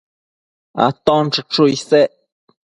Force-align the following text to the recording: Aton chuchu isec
Aton 0.87 1.25
chuchu 1.33 1.63
isec 1.75 2.11